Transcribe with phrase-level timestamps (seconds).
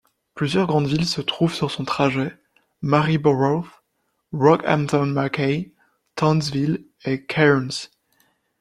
[0.33, 2.35] Plusieurs grandes villes se trouvent sur son trajet
[2.81, 3.67] Maryborough,
[4.33, 5.73] Rockhampton, Mackay,
[6.15, 7.87] Townsville et Cairns.